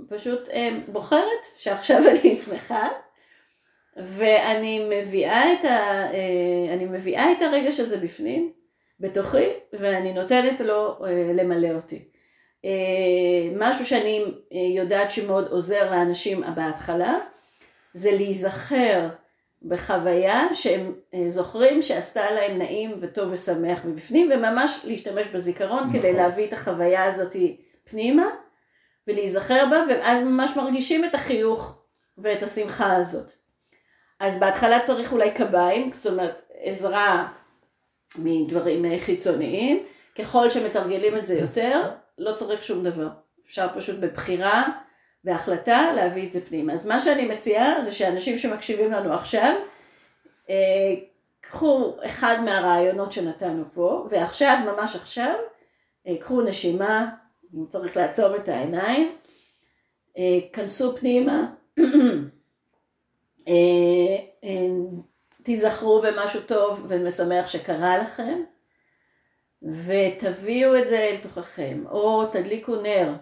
פשוט 0.08 0.48
אה, 0.48 0.68
בוחרת 0.88 1.46
שעכשיו 1.56 2.02
אני 2.10 2.34
שמחה 2.34 2.88
ואני 3.96 4.88
מביאה 4.90 5.52
את, 5.52 5.64
ה, 5.64 5.70
אה, 6.14 6.74
אני 6.74 6.84
מביאה 6.84 7.32
את 7.32 7.42
הרגש 7.42 7.80
הזה 7.80 8.00
בפנים, 8.00 8.52
בתוכי, 9.00 9.46
ואני 9.72 10.12
נותנת 10.12 10.60
לו 10.60 10.96
למלא 11.34 11.68
אותי. 11.70 12.08
משהו 13.56 13.86
שאני 13.86 14.24
יודעת 14.76 15.10
שמאוד 15.10 15.48
עוזר 15.48 15.90
לאנשים 15.90 16.42
בהתחלה, 16.54 17.18
זה 17.94 18.10
להיזכר 18.10 19.08
בחוויה 19.64 20.54
שהם 20.54 20.94
זוכרים 21.28 21.82
שעשתה 21.82 22.30
להם 22.30 22.58
נעים 22.58 22.98
וטוב 23.00 23.32
ושמח 23.32 23.84
מבפנים, 23.84 24.30
וממש 24.34 24.84
להשתמש 24.84 25.26
בזיכרון 25.26 25.78
נכון. 25.78 25.92
כדי 25.92 26.12
להביא 26.12 26.48
את 26.48 26.52
החוויה 26.52 27.04
הזאת 27.04 27.36
פנימה, 27.84 28.26
ולהיזכר 29.08 29.66
בה, 29.70 29.84
ואז 29.88 30.24
ממש 30.26 30.56
מרגישים 30.56 31.04
את 31.04 31.14
החיוך 31.14 31.82
ואת 32.18 32.42
השמחה 32.42 32.96
הזאת. 32.96 33.32
אז 34.20 34.40
בהתחלה 34.40 34.80
צריך 34.80 35.12
אולי 35.12 35.30
קביים, 35.30 35.92
זאת 35.92 36.12
אומרת 36.12 36.42
עזרה 36.62 37.28
מדברים 38.18 38.84
חיצוניים, 39.00 39.82
ככל 40.18 40.50
שמתרגלים 40.50 41.16
את 41.16 41.26
זה 41.26 41.34
יותר, 41.38 41.90
לא 42.18 42.34
צריך 42.34 42.64
שום 42.64 42.84
דבר. 42.84 43.08
אפשר 43.46 43.68
פשוט 43.74 43.98
בבחירה 44.00 44.68
והחלטה 45.24 45.92
להביא 45.96 46.26
את 46.26 46.32
זה 46.32 46.46
פנימה. 46.46 46.72
אז 46.72 46.86
מה 46.86 47.00
שאני 47.00 47.26
מציעה 47.26 47.82
זה 47.82 47.92
שאנשים 47.92 48.38
שמקשיבים 48.38 48.92
לנו 48.92 49.14
עכשיו, 49.14 49.54
אה, 50.50 50.94
קחו 51.40 51.96
אחד 52.06 52.36
מהרעיונות 52.44 53.12
שנתנו 53.12 53.64
פה, 53.74 54.06
ועכשיו, 54.10 54.58
ממש 54.66 54.96
עכשיו, 54.96 55.34
אה, 56.06 56.16
קחו 56.20 56.42
נשימה, 56.42 57.10
אם 57.54 57.66
צריך 57.68 57.96
לעצום 57.96 58.34
את 58.34 58.48
העיניים, 58.48 59.16
אה, 60.18 60.38
כנסו 60.52 60.96
פנימה, 60.96 61.50
תיזכרו 65.42 66.02
במשהו 66.02 66.40
טוב 66.40 66.86
ומשמח 66.88 67.46
שקרה 67.46 67.98
לכם, 67.98 68.42
ותביאו 69.62 70.78
את 70.78 70.88
זה 70.88 70.98
אל 70.98 71.16
תוככם, 71.22 71.84
או 71.90 72.26
תדליקו 72.26 72.76
נר 72.76 73.14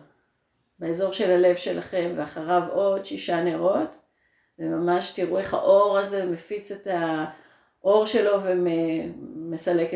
באזור 0.82 1.12
של 1.12 1.30
הלב 1.30 1.56
שלכם, 1.56 2.14
ואחריו 2.16 2.62
עוד 2.72 3.04
שישה 3.04 3.44
נרות, 3.44 3.96
וממש 4.58 5.12
תראו 5.12 5.38
איך 5.38 5.54
האור 5.54 5.98
הזה 5.98 6.26
מפיץ 6.26 6.72
את 6.72 6.86
האור 7.82 8.06
שלו 8.06 8.38
ומסלק 8.42 9.90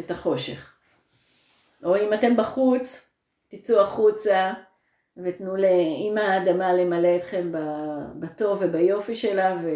את 0.00 0.10
החושך. 0.10 0.74
או 1.84 1.96
אם 1.96 2.14
אתם 2.14 2.36
בחוץ, 2.36 3.10
תצאו 3.48 3.80
החוצה 3.80 4.52
ותנו 5.24 5.56
לאמא 5.56 6.20
האדמה 6.20 6.72
למלא 6.72 7.16
אתכם 7.16 7.52
בטוב 8.20 8.58
וביופי 8.60 9.16
שלה 9.16 9.56
ו... 9.62 9.68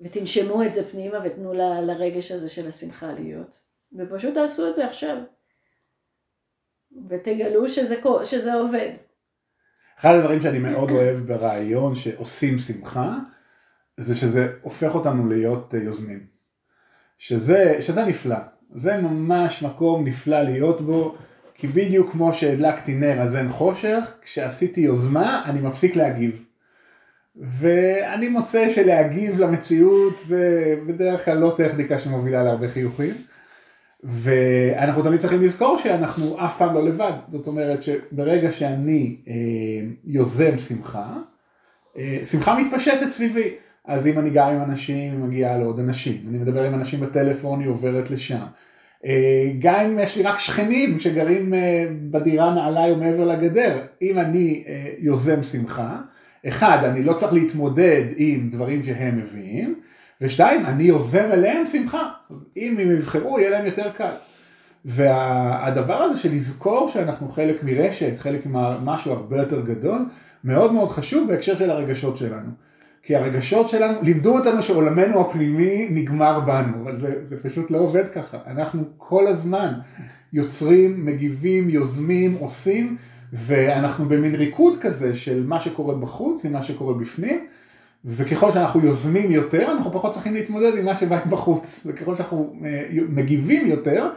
ותנשמו 0.00 0.62
את 0.62 0.74
זה 0.74 0.90
פנימה 0.90 1.18
ותנו 1.24 1.52
ל... 1.52 1.60
לרגש 1.60 2.32
הזה 2.32 2.48
של 2.48 2.68
השמחה 2.68 3.12
להיות. 3.12 3.56
ופשוט 3.98 4.34
תעשו 4.34 4.68
את 4.68 4.74
זה 4.74 4.86
עכשיו. 4.86 5.16
ותגלו 7.08 7.68
שזה, 7.68 7.96
שזה 8.24 8.54
עובד. 8.54 8.92
אחד 10.00 10.14
הדברים 10.14 10.40
שאני 10.40 10.58
מאוד 10.58 10.90
אוהב 10.90 11.16
ברעיון 11.16 11.94
שעושים 11.94 12.58
שמחה, 12.58 13.16
זה 13.96 14.14
שזה 14.14 14.52
הופך 14.62 14.94
אותנו 14.94 15.28
להיות 15.28 15.74
אה, 15.74 15.82
יוזמים. 15.82 16.20
שזה, 17.18 17.76
שזה 17.80 18.04
נפלא. 18.04 18.36
זה 18.74 18.96
ממש 18.96 19.62
מקום 19.62 20.04
נפלא 20.04 20.42
להיות 20.42 20.80
בו, 20.80 21.16
כי 21.54 21.66
בדיוק 21.66 22.12
כמו 22.12 22.34
שהדלקתי 22.34 22.94
נר 22.94 23.20
אז 23.20 23.36
אין 23.36 23.48
חושך, 23.48 24.12
כשעשיתי 24.22 24.80
יוזמה 24.80 25.42
אני 25.44 25.60
מפסיק 25.60 25.96
להגיב. 25.96 26.44
ואני 27.36 28.28
מוצא 28.28 28.70
שלהגיב 28.70 29.38
למציאות 29.38 30.14
זה 30.26 30.74
בדרך 30.86 31.24
כלל 31.24 31.38
לא 31.38 31.54
טכניקה 31.56 31.98
שמובילה 31.98 32.42
להרבה 32.42 32.68
חיוכים. 32.68 33.14
ואנחנו 34.02 35.02
תמיד 35.02 35.20
צריכים 35.20 35.42
לזכור 35.42 35.78
שאנחנו 35.82 36.44
אף 36.44 36.58
פעם 36.58 36.74
לא 36.74 36.84
לבד, 36.84 37.12
זאת 37.28 37.46
אומרת 37.46 37.82
שברגע 37.82 38.52
שאני 38.52 39.16
אה, 39.28 39.34
יוזם 40.04 40.58
שמחה, 40.58 41.16
אה, 41.96 42.18
שמחה 42.30 42.58
מתפשטת 42.58 43.10
סביבי, 43.10 43.50
אז 43.84 44.06
אם 44.06 44.18
אני 44.18 44.30
גר 44.30 44.46
עם 44.46 44.62
אנשים, 44.62 45.12
היא 45.12 45.20
מגיעה 45.20 45.58
לעוד 45.58 45.78
אנשים, 45.78 46.16
אני 46.28 46.38
מדבר 46.38 46.64
עם 46.64 46.74
אנשים 46.74 47.00
בטלפון, 47.00 47.60
היא 47.60 47.68
עוברת 47.68 48.10
לשם. 48.10 48.44
אה, 49.06 49.52
גם 49.58 49.80
אם 49.80 49.98
יש 49.98 50.16
לי 50.16 50.22
רק 50.22 50.38
שכנים 50.38 50.98
שגרים 50.98 51.54
אה, 51.54 51.86
בדירה 52.10 52.54
מעליי 52.54 52.90
או 52.90 52.96
מעבר 52.96 53.24
לגדר, 53.24 53.78
אם 54.02 54.18
אני 54.18 54.64
אה, 54.68 54.92
יוזם 54.98 55.42
שמחה, 55.42 55.96
אחד, 56.48 56.84
אני 56.84 57.04
לא 57.04 57.12
צריך 57.12 57.32
להתמודד 57.32 58.04
עם 58.16 58.48
דברים 58.50 58.82
שהם 58.82 59.18
מביאים, 59.18 59.80
ושתיים, 60.22 60.66
אני 60.66 60.82
יוזם 60.82 61.28
אליהם 61.32 61.66
שמחה. 61.66 62.10
אם 62.56 62.76
הם 62.78 62.90
יבחרו, 62.90 63.38
יהיה 63.38 63.50
להם 63.50 63.66
יותר 63.66 63.90
קל. 63.96 64.12
והדבר 64.84 65.94
הזה 65.94 66.20
של 66.20 66.34
לזכור 66.34 66.88
שאנחנו 66.88 67.28
חלק 67.28 67.56
מרשת, 67.62 68.18
חלק 68.18 68.46
ממשהו 68.46 69.12
הרבה 69.12 69.36
יותר 69.36 69.60
גדול, 69.60 69.98
מאוד 70.44 70.72
מאוד 70.72 70.88
חשוב 70.88 71.28
בהקשר 71.28 71.56
של 71.56 71.70
הרגשות 71.70 72.16
שלנו. 72.16 72.50
כי 73.02 73.16
הרגשות 73.16 73.68
שלנו, 73.68 73.98
לימדו 74.02 74.38
אותנו 74.38 74.62
שעולמנו 74.62 75.20
הפנימי 75.20 75.88
נגמר 75.90 76.40
בנו, 76.40 76.82
אבל 76.82 77.00
זה, 77.00 77.14
זה 77.28 77.42
פשוט 77.42 77.70
לא 77.70 77.78
עובד 77.78 78.04
ככה. 78.14 78.38
אנחנו 78.46 78.82
כל 78.96 79.26
הזמן 79.26 79.72
יוצרים, 80.32 81.06
מגיבים, 81.06 81.70
יוזמים, 81.70 82.36
עושים, 82.40 82.96
ואנחנו 83.32 84.04
במין 84.04 84.34
ריקוד 84.34 84.78
כזה 84.80 85.16
של 85.16 85.46
מה 85.46 85.60
שקורה 85.60 85.94
בחוץ 85.94 86.44
עם 86.44 86.52
מה 86.52 86.62
שקורה 86.62 86.94
בפנים, 86.94 87.46
וככל 88.04 88.52
שאנחנו 88.52 88.80
יוזמים 88.80 89.30
יותר, 89.30 89.72
אנחנו 89.72 89.92
פחות 89.92 90.12
צריכים 90.12 90.34
להתמודד 90.34 90.78
עם 90.78 90.84
מה 90.84 90.96
שבא 90.96 91.24
בחוץ, 91.24 91.86
וככל 91.86 92.16
שאנחנו 92.16 92.54
אה, 92.64 92.88
מגיבים 93.08 93.66
יותר, 93.66 94.10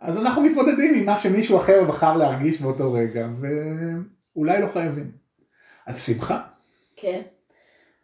אז 0.00 0.18
אנחנו 0.18 0.42
מתמודדים 0.42 0.94
עם 0.94 1.06
מה 1.06 1.18
שמישהו 1.18 1.58
אחר 1.58 1.84
בחר 1.84 2.16
להרגיש 2.16 2.60
באותו 2.60 2.92
רגע, 2.92 3.28
ואולי 4.34 4.60
לא 4.60 4.66
חייבים. 4.66 5.10
אז 5.86 6.02
שמחה. 6.02 6.40
כן, 6.96 7.20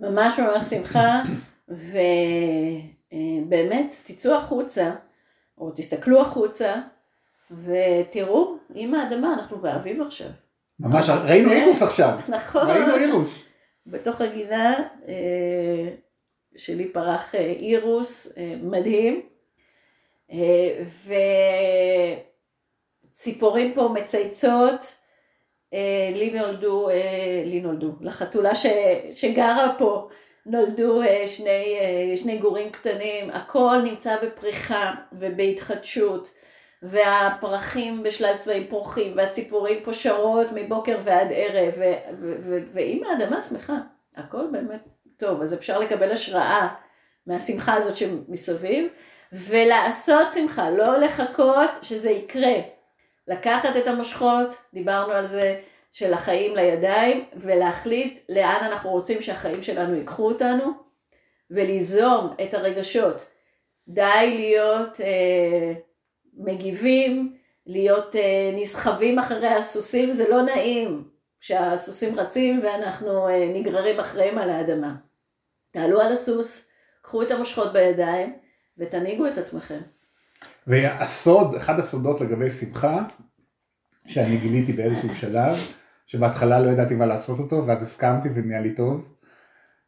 ממש 0.00 0.38
ממש 0.38 0.62
שמחה, 0.62 1.22
ובאמת 3.12 3.96
תצאו 4.04 4.34
החוצה, 4.34 4.90
או 5.58 5.72
תסתכלו 5.76 6.20
החוצה, 6.20 6.74
ותראו, 7.50 8.56
עם 8.74 8.94
האדמה, 8.94 9.34
אנחנו 9.34 9.58
באביב 9.58 10.02
עכשיו. 10.02 10.28
ממש, 10.80 11.08
ראינו 11.08 11.52
אירוס 11.52 11.82
עכשיו. 11.82 12.18
נכון. 12.36 12.66
ראינו 12.66 12.96
אירוס. 12.96 13.43
בתוך 13.86 14.20
הגינה 14.20 14.88
אה, 15.08 15.88
שלי 16.56 16.88
פרח 16.88 17.34
אה, 17.34 17.40
אירוס 17.40 18.38
אה, 18.38 18.54
מדהים, 18.62 19.22
וציפורים 23.12 23.74
פה 23.74 23.88
מצייצות, 23.94 24.96
לי 26.14 26.30
נולדו, 26.30 26.88
לי 27.44 27.60
נולדו, 27.60 27.92
לחתולה 28.00 28.54
ש, 28.54 28.66
שגרה 29.14 29.74
פה 29.78 30.08
נולדו 30.46 31.00
שני, 31.26 31.78
שני 32.16 32.38
גורים 32.38 32.72
קטנים, 32.72 33.30
הכל 33.30 33.80
נמצא 33.84 34.16
בפריחה 34.22 34.94
ובהתחדשות. 35.12 36.34
והפרחים 36.84 38.02
בשלל 38.02 38.36
צבעים 38.36 38.66
פורחים, 38.66 39.16
והציפורים 39.16 39.84
פה 39.84 39.92
שרות 39.92 40.46
מבוקר 40.54 40.98
ועד 41.02 41.28
ערב, 41.30 41.74
ואם 42.72 43.02
האדמה 43.04 43.40
שמחה, 43.40 43.78
הכל 44.16 44.46
באמת 44.52 44.88
טוב, 45.16 45.42
אז 45.42 45.54
אפשר 45.54 45.78
לקבל 45.78 46.12
השראה 46.12 46.68
מהשמחה 47.26 47.74
הזאת 47.74 47.96
שמסביב, 47.96 48.86
ולעשות 49.32 50.32
שמחה, 50.32 50.70
לא 50.70 50.96
לחכות 50.96 51.70
שזה 51.82 52.10
יקרה. 52.10 52.54
לקחת 53.28 53.76
את 53.76 53.86
המושכות, 53.86 54.54
דיברנו 54.74 55.12
על 55.12 55.26
זה, 55.26 55.60
של 55.92 56.14
החיים 56.14 56.56
לידיים, 56.56 57.24
ולהחליט 57.36 58.20
לאן 58.28 58.58
אנחנו 58.62 58.90
רוצים 58.90 59.22
שהחיים 59.22 59.62
שלנו 59.62 59.94
ייקחו 59.94 60.28
אותנו, 60.28 60.64
וליזום 61.50 62.34
את 62.42 62.54
הרגשות. 62.54 63.26
די 63.88 64.32
להיות... 64.36 65.00
אה, 65.00 65.72
מגיבים, 66.36 67.36
להיות 67.66 68.16
אה, 68.16 68.50
נסחבים 68.62 69.18
אחרי 69.18 69.48
הסוסים, 69.48 70.12
זה 70.12 70.28
לא 70.30 70.42
נעים 70.42 71.08
שהסוסים 71.40 72.18
רצים 72.18 72.60
ואנחנו 72.64 73.28
אה, 73.28 73.52
נגררים 73.54 74.00
אחריהם 74.00 74.38
על 74.38 74.50
האדמה. 74.50 74.94
תעלו 75.70 76.00
על 76.00 76.12
הסוס, 76.12 76.68
קחו 77.02 77.22
את 77.22 77.30
המושכות 77.30 77.72
בידיים 77.72 78.38
ותנהיגו 78.78 79.26
את 79.26 79.38
עצמכם. 79.38 79.80
והסוד, 80.66 81.54
אחד 81.54 81.78
הסודות 81.78 82.20
לגבי 82.20 82.50
שמחה, 82.50 83.04
שאני 84.06 84.36
גיליתי 84.36 84.72
באיזשהו 84.72 85.14
שלב, 85.14 85.56
שבהתחלה 86.06 86.60
לא 86.60 86.70
ידעתי 86.70 86.94
מה 86.94 87.06
לעשות 87.06 87.38
אותו, 87.38 87.66
ואז 87.66 87.82
הסכמתי 87.82 88.28
ונהיה 88.34 88.60
לי 88.60 88.74
טוב, 88.74 89.14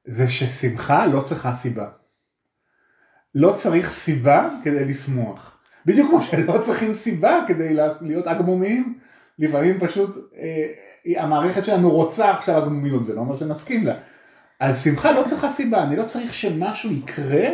זה 0.05 0.29
ששמחה 0.29 1.07
לא 1.07 1.21
צריכה 1.21 1.53
סיבה. 1.53 1.88
לא 3.35 3.53
צריך 3.57 3.93
סיבה 3.93 4.49
כדי 4.65 4.85
לשמוח. 4.85 5.55
בדיוק 5.87 6.11
כמו 6.11 6.23
שלא 6.23 6.59
צריכים 6.64 6.95
סיבה 6.95 7.45
כדי 7.49 7.76
להיות 8.00 8.26
אגמומיים, 8.26 8.99
לפעמים 9.38 9.81
פשוט 9.81 10.16
אה, 10.38 11.23
המערכת 11.23 11.64
שלנו 11.64 11.90
רוצה 11.90 12.31
עכשיו 12.31 12.59
אגמומיות, 12.59 13.05
זה 13.05 13.14
לא 13.14 13.21
אומר 13.21 13.37
שנסכים 13.37 13.87
לה. 13.87 13.95
אז 14.60 14.84
שמחה 14.84 15.13
לא 15.13 15.23
צריכה 15.23 15.50
סיבה, 15.50 15.82
אני 15.82 15.97
לא 15.97 16.02
צריך 16.02 16.34
שמשהו 16.34 16.93
יקרה 16.93 17.49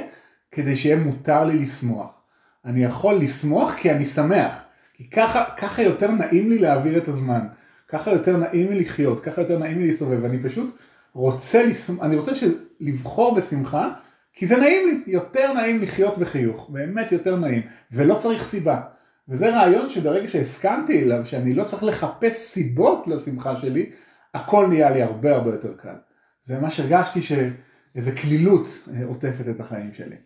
כדי 0.52 0.76
שיהיה 0.76 0.96
מותר 0.96 1.44
לי 1.44 1.58
לשמוח. 1.58 2.20
אני 2.64 2.84
יכול 2.84 3.14
לשמוח 3.14 3.74
כי 3.74 3.90
אני 3.90 4.06
שמח, 4.06 4.64
כי 4.94 5.10
ככה, 5.10 5.44
ככה 5.56 5.82
יותר 5.82 6.10
נעים 6.10 6.50
לי 6.50 6.58
להעביר 6.58 6.98
את 6.98 7.08
הזמן, 7.08 7.40
ככה 7.88 8.10
יותר 8.10 8.36
נעים 8.36 8.72
לי 8.72 8.80
לחיות, 8.80 9.20
ככה 9.20 9.40
יותר 9.40 9.58
נעים 9.58 9.78
לי 9.78 9.86
להסתובב, 9.86 10.18
ואני 10.22 10.42
פשוט 10.42 10.78
רוצה, 11.12 11.66
לשמח, 11.66 12.02
אני 12.02 12.16
רוצה 12.16 12.32
לבחור 12.80 13.34
בשמחה 13.34 13.88
כי 14.34 14.46
זה 14.46 14.56
נעים 14.56 14.88
לי, 14.88 15.12
יותר 15.12 15.52
נעים 15.52 15.82
לחיות 15.82 16.18
בחיוך, 16.18 16.70
באמת 16.70 17.12
יותר 17.12 17.36
נעים, 17.36 17.62
ולא 17.92 18.14
צריך 18.14 18.44
סיבה. 18.44 18.80
וזה 19.28 19.50
רעיון 19.50 19.90
שברגע 19.90 20.28
שהסכמתי 20.28 21.02
אליו, 21.02 21.26
שאני 21.26 21.54
לא 21.54 21.64
צריך 21.64 21.82
לחפש 21.82 22.34
סיבות 22.34 23.08
לשמחה 23.08 23.56
שלי, 23.56 23.90
הכל 24.34 24.66
נהיה 24.66 24.90
לי 24.90 25.02
הרבה 25.02 25.34
הרבה 25.34 25.50
יותר 25.50 25.74
קל. 25.76 25.94
זה 26.42 26.60
מה 26.60 26.70
שהרגשתי 26.70 27.22
שאיזה 27.22 28.16
כלילות 28.16 28.66
אה, 28.94 29.04
עוטפת 29.04 29.48
את 29.50 29.60
החיים 29.60 29.92
שלי. 29.92 30.16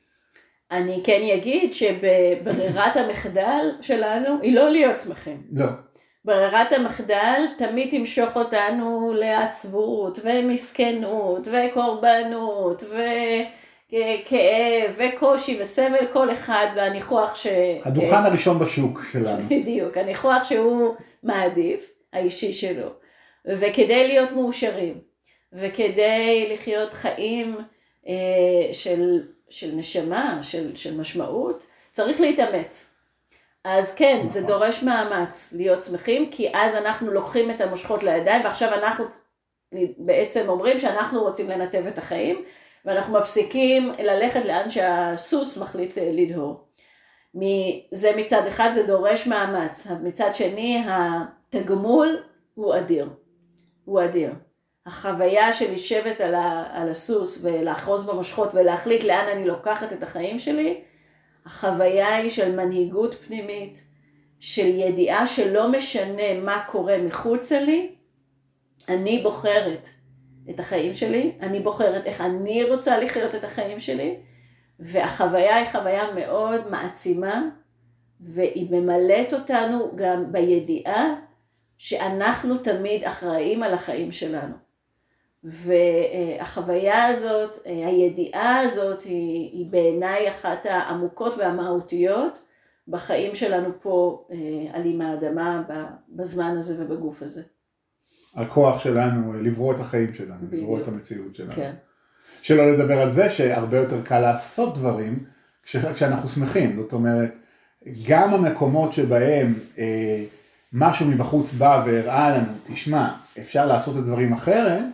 אני 0.71 1.03
כן 1.05 1.21
אגיד 1.35 1.75
שבברירת 1.75 2.97
המחדל 3.01 3.71
שלנו 3.81 4.39
היא 4.43 4.55
לא 4.55 4.71
להיות 4.71 5.01
שמחים. 5.01 5.43
לא. 5.53 5.67
ברירת 6.25 6.73
המחדל 6.73 7.45
תמיד 7.59 7.91
תמשוך 7.91 8.37
אותנו 8.37 9.13
לעצבות 9.15 10.19
ומסכנות 10.25 11.49
וקורבנות 11.49 12.83
ו... 12.83 12.97
כאב 14.25 14.99
וקושי 14.99 15.63
וסבל 15.63 16.07
כל 16.13 16.33
אחד 16.33 16.67
והניחוח 16.77 17.35
ש... 17.35 17.47
הדוכן 17.85 18.25
הראשון 18.25 18.59
בשוק 18.59 19.01
שלנו. 19.13 19.49
בדיוק, 19.51 19.97
הניחוח 19.97 20.45
שהוא 20.45 20.95
מעדיף, 21.23 21.91
האישי 22.13 22.53
שלו. 22.53 22.89
וכדי 23.47 24.09
להיות 24.09 24.33
מאושרים, 24.33 25.01
וכדי 25.53 26.49
לחיות 26.55 26.95
חיים 26.95 27.57
אה, 28.09 28.73
של, 28.73 29.23
של 29.51 29.71
נשמה, 29.75 30.39
של, 30.43 30.77
של 30.77 31.01
משמעות, 31.01 31.67
צריך 31.93 32.21
להתאמץ. 32.21 32.95
אז 33.65 33.95
כן, 33.95 34.17
נכון. 34.19 34.31
זה 34.31 34.43
דורש 34.43 34.83
מאמץ 34.83 35.55
להיות 35.57 35.83
שמחים, 35.83 36.31
כי 36.31 36.49
אז 36.55 36.77
אנחנו 36.77 37.11
לוקחים 37.11 37.51
את 37.51 37.61
המושכות 37.61 38.03
לידיים, 38.03 38.45
ועכשיו 38.45 38.75
אנחנו 38.75 39.05
בעצם 39.99 40.49
אומרים 40.49 40.79
שאנחנו 40.79 41.23
רוצים 41.23 41.51
לנתב 41.51 41.87
את 41.87 41.99
החיים, 41.99 42.45
ואנחנו 42.87 43.15
מפסיקים 43.15 43.93
ללכת 43.99 44.45
לאן 44.45 44.71
שהסוס 44.71 45.59
מחליט 45.59 45.99
אה, 45.99 46.11
לדהור. 46.13 46.67
זה 47.93 48.13
מצד 48.17 48.47
אחד 48.47 48.71
זה 48.73 48.87
דורש 48.87 49.27
מאמץ, 49.27 49.87
מצד 50.03 50.31
שני 50.35 50.85
התגמול 50.89 52.23
הוא 52.55 52.77
אדיר, 52.77 53.09
הוא 53.85 54.05
אדיר. 54.05 54.31
החוויה 54.87 55.53
של 55.53 55.73
לשבת 55.73 56.21
על, 56.21 56.35
הסוס 56.91 57.45
ולאחוז 57.45 58.11
במושכות 58.11 58.55
ולהחליט 58.55 59.05
לאן 59.05 59.29
אני 59.33 59.47
לוקחת 59.47 59.93
את 59.93 60.03
החיים 60.03 60.39
שלי, 60.39 60.81
החוויה 61.47 62.15
היא 62.15 62.31
של 62.31 62.57
מנהיגות 62.57 63.15
פנימית, 63.15 63.85
של 64.41 64.67
ידיעה 64.67 65.27
שלא 65.27 65.69
משנה 65.69 66.41
מה 66.41 66.65
קורה 66.67 66.99
מחוצה 66.99 67.61
לי, 67.61 67.95
אני 68.89 69.23
בוחרת 69.23 69.89
את 70.51 70.61
החיים 70.61 70.95
שלי, 70.95 71.33
אני 71.41 71.61
בוחרת 71.61 72.07
איך 72.07 72.21
אני 72.21 72.65
רוצה 72.71 72.99
לחיות 72.99 73.35
את 73.35 73.45
החיים 73.45 73.81
שלי, 73.81 74.17
והחוויה 74.81 75.57
היא 75.57 75.67
חוויה 75.73 76.15
מאוד 76.15 76.71
מעצימה, 76.71 77.49
והיא 78.21 78.71
ממלאת 78.71 79.33
אותנו 79.33 79.93
גם 79.97 80.33
בידיעה 80.33 81.15
שאנחנו 81.79 82.59
תמיד 82.59 83.05
אחראים 83.05 83.63
על 83.63 83.75
החיים 83.75 84.13
שלנו. 84.13 84.55
והחוויה 85.45 87.07
הזאת, 87.07 87.59
הידיעה 87.65 88.61
הזאת 88.61 89.03
היא, 89.03 89.51
היא 89.53 89.67
בעיניי 89.71 90.31
אחת 90.31 90.67
העמוקות 90.67 91.35
והמהותיות 91.39 92.43
בחיים 92.89 93.35
שלנו 93.35 93.69
פה 93.81 94.27
על 94.73 94.83
עם 94.85 95.01
האדמה 95.01 95.63
בזמן 96.09 96.57
הזה 96.57 96.85
ובגוף 96.85 97.23
הזה. 97.23 97.43
הכוח 98.37 98.79
שלנו 98.79 99.33
לברוא 99.33 99.75
את 99.75 99.81
החיים 99.81 100.13
שלנו, 100.13 100.47
בדיוק. 100.47 100.63
לברוא 100.63 100.79
את 100.81 100.89
המציאות 100.89 101.35
שלנו. 101.35 101.53
כן. 101.53 101.73
שלא 102.43 102.73
לדבר 102.73 103.01
על 103.01 103.11
זה 103.11 103.31
שהרבה 103.31 103.77
יותר 103.77 104.03
קל 104.03 104.19
לעשות 104.19 104.79
דברים 104.79 105.25
כש, 105.63 105.77
כשאנחנו 105.77 106.29
שמחים, 106.29 106.77
זאת 106.77 106.93
אומרת, 106.93 107.39
גם 108.09 108.35
המקומות 108.35 108.93
שבהם 108.93 109.55
אה, 109.79 110.25
משהו 110.73 111.07
מבחוץ 111.07 111.53
בא 111.53 111.83
והראה 111.87 112.31
לנו, 112.31 112.53
תשמע, 112.65 113.13
אפשר 113.39 113.67
לעשות 113.67 113.95
את 113.97 114.01
הדברים 114.01 114.33
אחרת, 114.33 114.85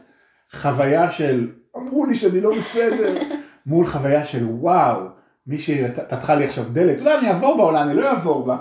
חוויה 0.53 1.11
של, 1.11 1.51
אמרו 1.77 2.07
לי 2.07 2.15
שאני 2.15 2.41
לא 2.41 2.59
בסדר, 2.59 3.23
מול 3.67 3.87
חוויה 3.87 4.25
של 4.25 4.45
וואו, 4.47 5.01
מישהי 5.47 5.83
פתחה 6.11 6.35
לי 6.35 6.45
עכשיו 6.45 6.65
דלת, 6.73 7.01
אולי 7.01 7.19
אני 7.19 7.29
אעבור 7.29 7.57
בה, 7.57 7.63
אולי 7.63 7.83
אני 7.83 7.95
לא 7.95 8.11
אעבור 8.11 8.47
בה, 8.47 8.57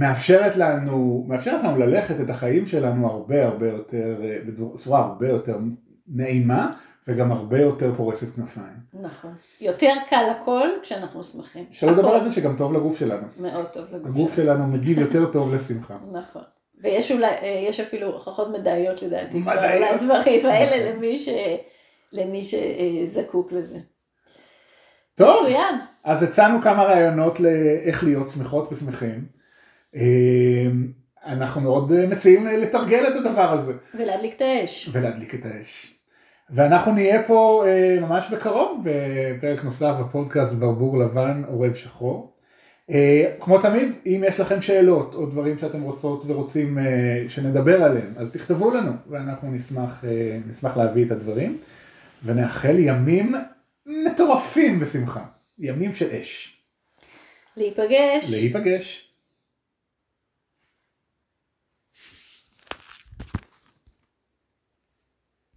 מאפשרת 0.00 0.56
לנו, 0.56 1.24
מאפשרת 1.28 1.64
לנו 1.64 1.78
ללכת 1.78 2.20
את 2.20 2.30
החיים 2.30 2.66
שלנו 2.66 3.06
הרבה 3.10 3.46
הרבה 3.46 3.68
יותר, 3.68 4.20
בצורה 4.46 5.00
הרבה 5.00 5.28
יותר 5.28 5.58
נעימה 6.08 6.70
וגם 7.08 7.32
הרבה 7.32 7.60
יותר 7.60 7.94
פורסת 7.96 8.34
כנפיים. 8.36 8.76
נכון. 8.94 9.34
יותר 9.60 9.92
קל 10.10 10.24
הכל 10.30 10.68
כשאנחנו 10.82 11.24
שמחים. 11.24 11.64
שלא 11.70 11.92
לדבר. 11.92 12.08
על 12.08 12.20
זה 12.20 12.32
שגם 12.32 12.56
טוב 12.56 12.72
לגוף 12.72 12.98
שלנו. 12.98 13.26
מאוד 13.40 13.66
טוב 13.66 13.84
לגוף. 13.92 14.06
הגוף 14.06 14.36
שלנו 14.36 14.66
מגיב 14.66 14.98
יותר 14.98 15.32
טוב 15.32 15.54
לשמחה. 15.54 15.96
נכון. 16.20 16.42
ויש 16.82 17.12
אולי, 17.12 17.26
אה, 17.26 17.66
יש 17.68 17.80
אפילו 17.80 18.06
הוכחות 18.06 18.48
מדעיות 18.50 19.02
לדעתי, 19.02 19.38
מדעיות. 19.38 19.60
על 19.62 19.82
הדברים 19.82 20.46
האלה 20.46 20.90
נכון. 20.90 20.96
למי, 20.96 21.18
ש, 21.18 21.28
למי 22.12 22.42
שזקוק 22.44 23.52
לזה. 23.52 23.78
טוב, 25.14 25.36
מצוין. 25.42 25.74
אז 26.04 26.22
הצענו 26.22 26.62
כמה 26.62 26.84
רעיונות 26.84 27.40
לאיך 27.40 28.04
להיות 28.04 28.28
שמחות 28.30 28.72
ושמחים. 28.72 29.35
אה, 29.96 30.66
אנחנו 31.26 31.60
מאוד 31.60 31.92
אה, 31.92 32.06
מציעים 32.06 32.48
אה, 32.48 32.56
לתרגל 32.56 33.04
את 33.08 33.16
הדבר 33.16 33.52
הזה 33.52 33.72
ולהדליק 33.94 34.36
את 34.36 34.40
האש. 34.42 34.88
ולהדליק 34.92 35.34
את 35.34 35.44
האש. 35.44 35.94
ואנחנו 36.50 36.92
נהיה 36.92 37.22
פה 37.22 37.64
אה, 37.66 37.98
ממש 38.00 38.30
בקרוב 38.30 38.84
בפרק 38.84 39.64
נוסף 39.64 39.94
בפודקאסט 40.00 40.54
ברבור 40.54 40.98
לבן 40.98 41.42
עורב 41.46 41.74
שחור. 41.74 42.36
אה, 42.90 43.32
כמו 43.40 43.58
תמיד, 43.58 43.92
אם 44.06 44.24
יש 44.26 44.40
לכם 44.40 44.60
שאלות 44.60 45.14
או 45.14 45.26
דברים 45.26 45.58
שאתם 45.58 45.82
רוצות 45.82 46.22
ורוצים 46.26 46.78
אה, 46.78 47.24
שנדבר 47.28 47.82
עליהם, 47.82 48.14
אז 48.16 48.32
תכתבו 48.32 48.70
לנו 48.70 48.92
ואנחנו 49.10 49.50
נשמח, 49.50 50.04
אה, 50.04 50.38
נשמח 50.50 50.76
להביא 50.76 51.04
את 51.06 51.10
הדברים. 51.10 51.58
ונאחל 52.24 52.76
ימים 52.78 53.34
מטורפים 53.86 54.80
בשמחה, 54.80 55.24
ימים 55.58 55.92
של 55.92 56.10
אש. 56.10 56.60
להיפגש. 57.56 58.30
להיפגש. 58.30 59.05